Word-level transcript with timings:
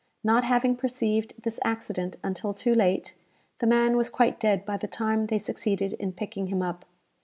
Not 0.23 0.43
having 0.43 0.75
perceived 0.75 1.35
this 1.43 1.59
accident 1.63 2.17
until 2.23 2.55
too 2.55 2.73
late, 2.73 3.13
the 3.59 3.67
man 3.67 3.95
was 3.95 4.09
quite 4.09 4.39
dead 4.39 4.65
by 4.65 4.75
the 4.77 4.87
time 4.87 5.27
they 5.27 5.37
succeeded 5.37 5.93
in 5.93 6.11
picking 6.13 6.47
him 6.47 6.63
up. 6.63 6.85